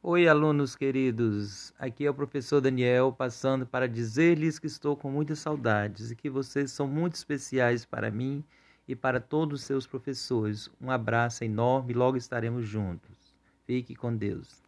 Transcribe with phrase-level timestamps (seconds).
[0.00, 1.74] Oi, alunos queridos.
[1.76, 6.30] Aqui é o professor Daniel passando para dizer-lhes que estou com muitas saudades e que
[6.30, 8.44] vocês são muito especiais para mim
[8.86, 10.70] e para todos os seus professores.
[10.80, 13.34] Um abraço enorme, logo estaremos juntos.
[13.66, 14.62] Fique com Deus.